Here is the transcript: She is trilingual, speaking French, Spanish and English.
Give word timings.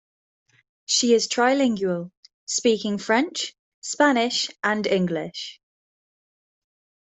She 0.87 1.13
is 1.13 1.27
trilingual, 1.27 2.09
speaking 2.47 2.97
French, 2.97 3.53
Spanish 3.83 4.49
and 4.63 4.87
English. 4.87 5.61